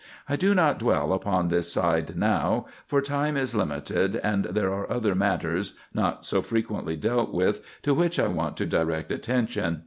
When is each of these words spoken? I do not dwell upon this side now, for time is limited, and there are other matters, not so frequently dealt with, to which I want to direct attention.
I 0.27 0.35
do 0.35 0.55
not 0.55 0.79
dwell 0.79 1.13
upon 1.13 1.49
this 1.49 1.71
side 1.71 2.17
now, 2.17 2.65
for 2.87 3.03
time 3.03 3.37
is 3.37 3.53
limited, 3.53 4.15
and 4.23 4.45
there 4.45 4.73
are 4.73 4.91
other 4.91 5.13
matters, 5.13 5.75
not 5.93 6.25
so 6.25 6.41
frequently 6.41 6.95
dealt 6.95 7.31
with, 7.31 7.63
to 7.83 7.93
which 7.93 8.17
I 8.17 8.25
want 8.27 8.57
to 8.57 8.65
direct 8.65 9.11
attention. 9.11 9.79